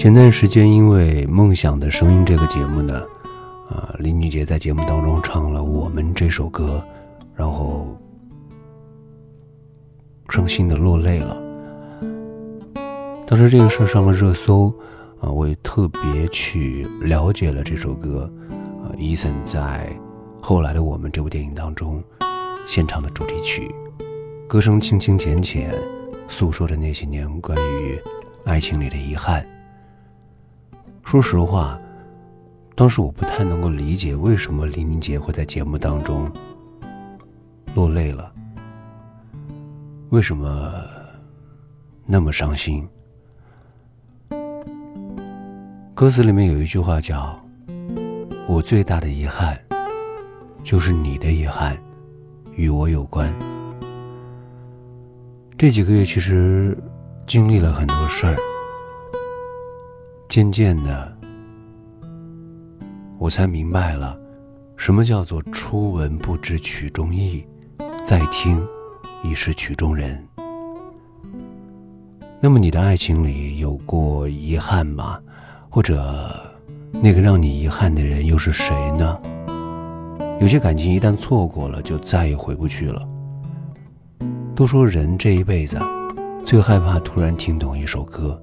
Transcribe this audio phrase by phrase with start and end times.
[0.00, 3.02] 前段时间，因为《梦想的声音》这个节目呢，
[3.68, 6.82] 啊，林俊杰在节目当中唱了《我们》这首歌，
[7.34, 7.94] 然后
[10.30, 11.36] 伤心的落泪了。
[13.26, 14.74] 当时这个事儿上了热搜，
[15.20, 18.22] 啊，我也特别去了解了这首歌，
[18.82, 19.86] 啊，伊森在
[20.40, 22.02] 后来的《我们》这部电影当中
[22.66, 23.70] 献唱的主题曲，
[24.48, 25.74] 歌声清清浅浅，
[26.26, 28.00] 诉说着那些年关于
[28.46, 29.44] 爱情里的遗憾。
[31.02, 31.80] 说实话，
[32.76, 36.30] 当时我不太能够理解为什么林俊杰会在节目当中
[37.74, 38.32] 落泪了，
[40.10, 40.72] 为什么
[42.06, 42.88] 那么伤心？
[45.94, 47.38] 歌词里面有一句话叫
[48.48, 49.58] ：“我最大的遗憾，
[50.62, 51.76] 就是你的遗憾
[52.54, 53.32] 与我有关。”
[55.58, 56.76] 这几个月其实
[57.26, 58.36] 经历了很多事儿。
[60.30, 61.12] 渐渐的，
[63.18, 64.16] 我才明白了，
[64.76, 67.44] 什么叫做初闻不知曲中意，
[68.04, 68.64] 再听
[69.24, 70.24] 已是曲中人。
[72.40, 75.18] 那么你的爱情里有过遗憾吗？
[75.68, 76.32] 或者，
[76.92, 79.20] 那个让你遗憾的人又是谁呢？
[80.40, 83.04] 有些感情一旦错过了，就再也回不去了。
[84.54, 85.76] 都说人这一辈子，
[86.44, 88.40] 最害怕突然听懂一首歌。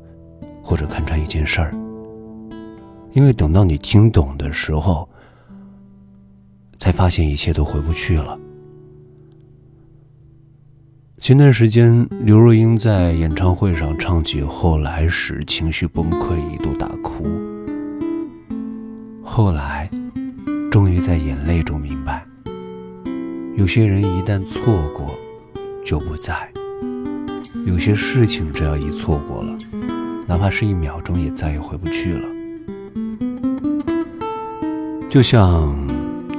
[0.67, 1.73] 或者看穿一件事儿，
[3.13, 5.07] 因为等到你听懂的时候，
[6.77, 8.37] 才发现一切都回不去了。
[11.19, 17.23] 前段时间，刘若英在演唱会上唱起《后来》时，情绪崩溃，一度大哭。
[19.23, 19.89] 后来，
[20.69, 22.27] 终于在眼泪中明白，
[23.55, 25.17] 有些人一旦错过，
[25.85, 26.33] 就不在；
[27.65, 29.57] 有些事情，只要一错过了。
[30.27, 32.27] 哪怕是一秒钟，也再也回不去了。
[35.09, 35.73] 就像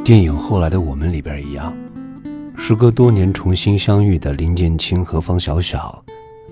[0.05, 1.73] 电影后来的我们里边一样，
[2.55, 6.05] 时隔多年重新相遇的林建清和方小小，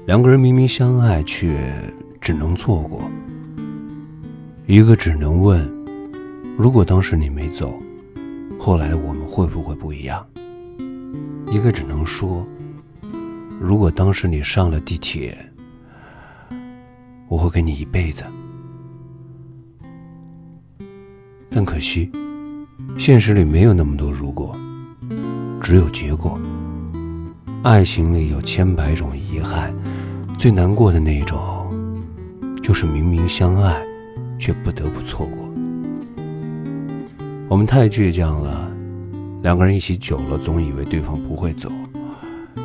[0.06, 1.54] 两个人明明相爱，却
[2.22, 3.02] 只能错过。
[4.64, 5.70] 一个只能问：
[6.56, 7.80] 如果当时你没走，
[8.58, 10.26] 后来的我们会不会不一样？
[11.52, 12.46] 一个只能说：
[13.60, 15.36] 如果当时你上了地铁。
[17.28, 18.24] 我会跟你一辈子，
[21.50, 22.10] 但可惜，
[22.96, 24.56] 现实里没有那么多如果，
[25.60, 26.38] 只有结果。
[27.62, 29.74] 爱情里有千百种遗憾，
[30.38, 31.68] 最难过的那种，
[32.62, 33.84] 就是明明相爱，
[34.38, 35.50] 却不得不错过。
[37.48, 38.70] 我们太倔强了，
[39.42, 41.68] 两个人一起久了，总以为对方不会走，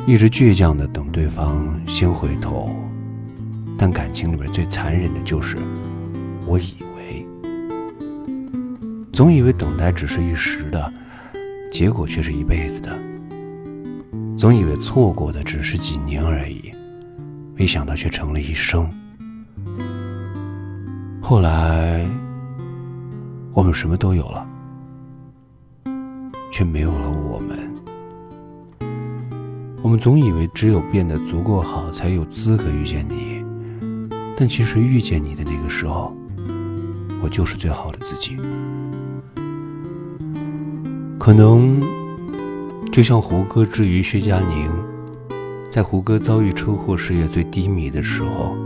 [0.06, 2.70] 一直倔强的等对方先回头。
[3.82, 5.58] 但感情里面最残忍的就是，
[6.46, 7.26] 我以为，
[9.12, 10.92] 总以为等待只是一时的，
[11.72, 12.92] 结果却是一辈子的；
[14.38, 16.72] 总以为错过的只是几年而已，
[17.56, 18.88] 没想到却成了一生。
[21.20, 22.06] 后来，
[23.52, 24.48] 我们什么都有了，
[26.52, 27.58] 却没有了我们。
[29.82, 33.31] 我们总以为只有变得足够好，才有资格遇见你。
[34.36, 36.16] 但其实遇见你的那个时候，
[37.22, 38.36] 我就是最好的自己。
[41.18, 41.80] 可能
[42.90, 44.70] 就像胡歌之于薛佳凝，
[45.70, 48.56] 在胡歌遭遇车祸、事业最低迷的时候，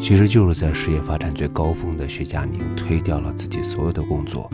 [0.00, 4.50] 其实就是在事业发展最高峰的薛佳凝推掉了自己所有的工作，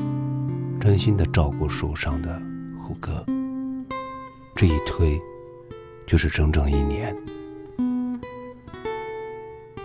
[0.80, 2.42] 专心的照顾受伤的
[2.76, 3.24] 胡歌。
[4.56, 5.20] 这一推，
[6.04, 7.16] 就是整整一年。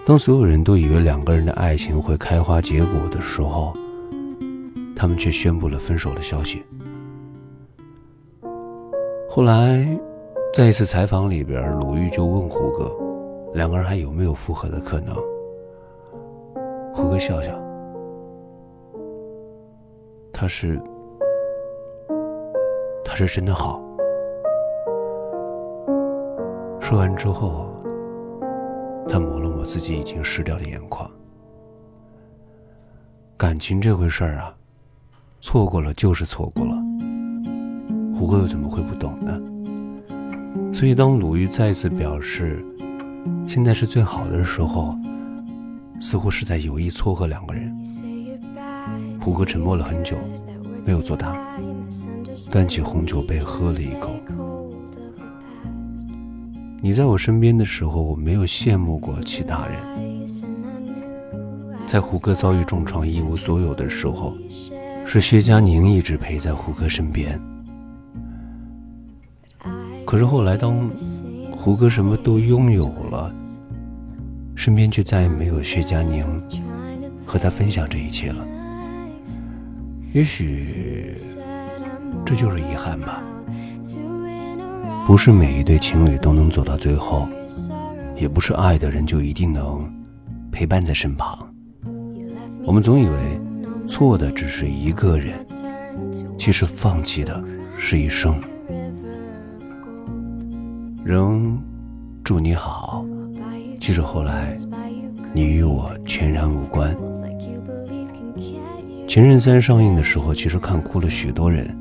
[0.05, 3.73] 当所有人都以为两个人的爱情会开花结果的时候，
[4.97, 6.61] 他们却宣布了分手的消息。
[9.29, 9.87] 后来，
[10.53, 12.91] 在一次采访里边，鲁豫就问胡歌，
[13.53, 15.15] 两个人还有没有复合的可能？
[16.93, 17.57] 胡歌笑笑，
[20.33, 20.77] 他是，
[23.05, 23.81] 他是真的好。
[26.81, 27.72] 说完之后。
[29.09, 31.09] 他抹了抹自己已经湿掉的眼眶。
[33.37, 34.55] 感情这回事儿啊，
[35.41, 36.75] 错过了就是错过了。
[38.15, 39.39] 胡歌又怎么会不懂呢？
[40.73, 42.63] 所以当鲁豫再次表示
[43.47, 44.95] 现在是最好的时候，
[45.99, 47.75] 似乎是在有意撮合两个人。
[49.19, 50.15] 胡歌沉默了很久，
[50.85, 51.35] 没有作答，
[52.51, 54.11] 端起红酒杯喝了一口。
[56.85, 60.27] 你在我身边的时候，我没有羡慕过其他人。
[61.87, 64.35] 在胡歌遭遇重创、一无所有的时候，
[65.05, 67.39] 是薛佳凝一直陪在胡歌身边。
[70.05, 70.91] 可是后来，当
[71.53, 73.33] 胡歌什么都拥有了，
[74.53, 76.25] 身边却再也没有薛佳凝
[77.25, 78.45] 和他分享这一切了。
[80.11, 81.15] 也许
[82.25, 83.23] 这就是遗憾吧。
[85.05, 87.27] 不是每一对情侣都能走到最后，
[88.15, 89.87] 也不是爱的人就一定能
[90.49, 91.37] 陪伴在身旁。
[92.63, 93.39] 我们总以为
[93.85, 95.45] 错的只是一个人，
[96.37, 97.43] 其实放弃的
[97.77, 98.39] 是一生。
[101.03, 101.61] 仍
[102.23, 103.05] 祝你好，
[103.81, 104.55] 即使后来
[105.33, 106.95] 你与我全然无关。
[109.05, 111.77] 前任三上映的时候，其实看哭了许多人。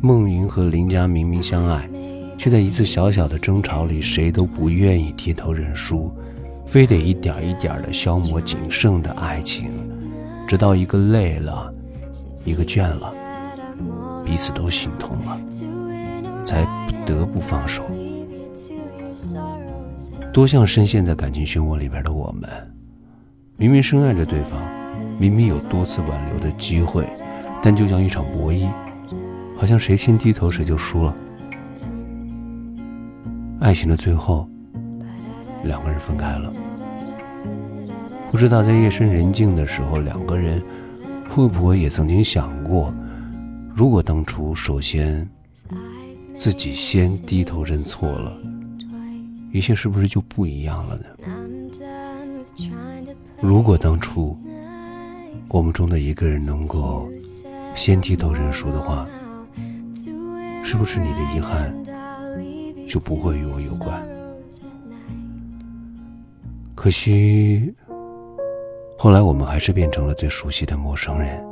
[0.00, 1.90] 孟云和林佳明明相爱。
[2.36, 6.10] 却在一次小小的争吵里，谁都不愿意低头认输，
[6.66, 9.70] 非得一点一点的消磨仅剩的爱情，
[10.46, 11.72] 直到一个累了，
[12.44, 13.12] 一个倦了，
[14.24, 15.40] 彼此都心痛了，
[16.44, 17.84] 才不得不放手。
[20.32, 22.50] 多像深陷在感情漩涡里边的我们，
[23.56, 24.60] 明明深爱着对方，
[25.18, 27.08] 明明有多次挽留的机会，
[27.62, 28.68] 但就像一场博弈，
[29.56, 31.16] 好像谁先低头谁就输了。
[33.64, 34.46] 爱情的最后，
[35.64, 36.52] 两个人分开了。
[38.30, 40.62] 不知道在夜深人静的时候，两个人
[41.30, 42.92] 会不会也曾经想过，
[43.74, 45.26] 如果当初首先
[46.38, 48.36] 自己先低头认错了，
[49.50, 51.04] 一切是不是就不一样了呢？
[53.40, 54.38] 如果当初
[55.48, 57.10] 我们中的一个人能够
[57.74, 59.08] 先低头认输的话，
[60.62, 61.74] 是不是你的遗憾？
[62.86, 64.06] 就不会与我有关。
[66.74, 67.74] 可惜，
[68.98, 71.42] 后来我们还是变成了最熟悉的陌生人。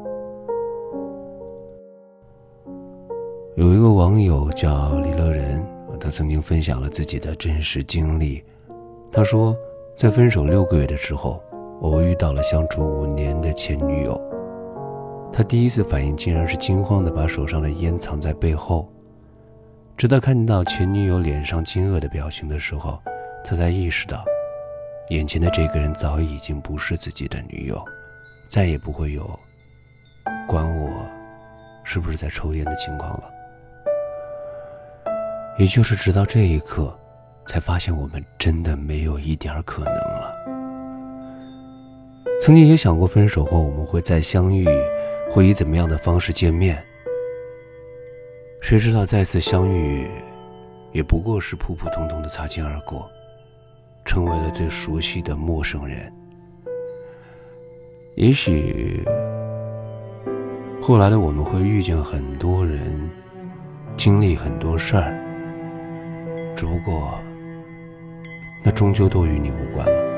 [3.54, 5.64] 有一个网友叫李乐仁，
[6.00, 8.42] 他曾经分享了自己的真实经历。
[9.10, 9.56] 他说，
[9.96, 11.42] 在分手六个月的时候，
[11.80, 14.20] 我遇到了相处五年的前女友。
[15.32, 18.86] 他第一次反应竟然是惊慌的把手上的烟藏在背后。
[20.02, 23.00] 直到看到前女友脸上惊愕的表情的时候，
[23.44, 24.24] 他才意识到，
[25.10, 27.80] 眼前的这个人早已经不是自己的女友，
[28.50, 29.38] 再也不会有
[30.48, 31.06] 管我
[31.84, 33.30] 是不是在抽烟的情况了。
[35.56, 36.92] 也就是直到这一刻，
[37.46, 40.34] 才发现我们真的没有一点可能了。
[42.44, 44.66] 曾经也想过分手后我们会再相遇，
[45.30, 46.84] 会以怎么样的方式见面。
[48.62, 50.08] 谁知道再次相遇，
[50.92, 53.10] 也不过是普普通通的擦肩而过，
[54.04, 56.10] 成为了最熟悉的陌生人。
[58.16, 59.02] 也许
[60.80, 63.10] 后来的我们会遇见很多人，
[63.96, 65.12] 经历很多事儿，
[66.56, 67.18] 只不过
[68.62, 70.11] 那终究都与你无关了。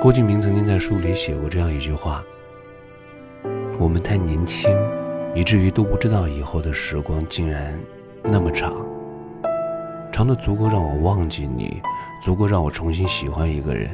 [0.00, 2.24] 郭敬明曾经在书里写过这样一句话
[3.78, 4.74] ：“我们太年轻，
[5.34, 7.78] 以至于都不知道以后的时光竟然
[8.22, 8.74] 那么长，
[10.10, 11.82] 长的足够让我忘记你，
[12.24, 13.90] 足够让我重新喜欢一个人，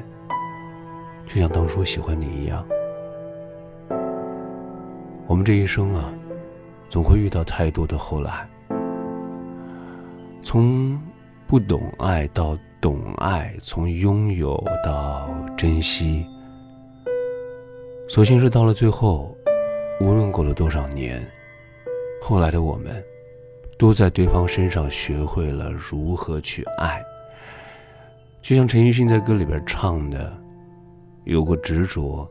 [1.26, 2.64] 就像当初喜欢你一样。
[5.26, 6.14] 我们这一生啊，
[6.88, 8.48] 总会遇到太多的后来，
[10.40, 10.96] 从
[11.48, 16.24] 不懂爱到……”懂爱，从拥有到珍惜，
[18.08, 19.36] 所幸是到了最后，
[20.00, 21.20] 无论过了多少年，
[22.22, 23.04] 后来的我们，
[23.76, 27.02] 都在对方身上学会了如何去爱。
[28.40, 30.32] 就像陈奕迅在歌里边唱的
[31.26, 32.24] ：“有过执着，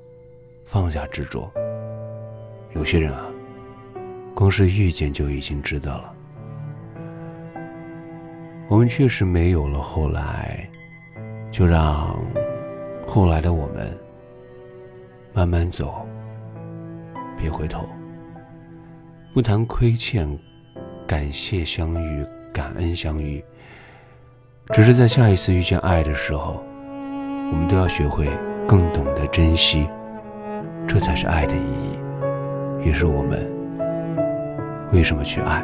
[0.65, 1.51] 放下执着。
[2.73, 3.25] 有些人啊，
[4.33, 6.13] 光是遇见就已经值得了。”
[8.67, 10.67] 我们确实没有了后来，
[11.51, 12.17] 就让
[13.05, 13.95] 后来的我们
[15.33, 16.07] 慢慢走，
[17.37, 17.87] 别回头。
[19.33, 20.27] 不谈亏欠，
[21.05, 23.43] 感谢相遇，感恩相遇。
[24.73, 26.63] 只是在下一次遇见爱的时候，
[27.51, 28.27] 我们都要学会
[28.67, 29.87] 更懂得珍惜，
[30.87, 33.47] 这才是爱的意义，也是我们
[34.91, 35.63] 为什么去爱。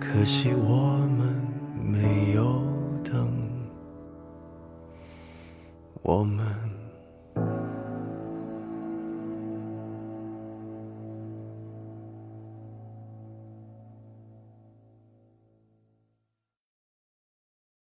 [0.00, 1.34] 可惜我们
[1.80, 2.62] 没有
[3.04, 3.32] 等。
[6.02, 6.65] 我们。